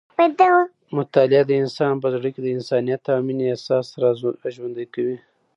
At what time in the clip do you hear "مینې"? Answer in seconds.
3.27-3.45